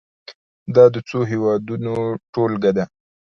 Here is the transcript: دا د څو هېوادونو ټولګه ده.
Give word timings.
دا 0.75 0.85
د 0.93 0.95
څو 1.09 1.19
هېوادونو 1.31 1.93
ټولګه 2.33 2.71
ده. 2.77 2.85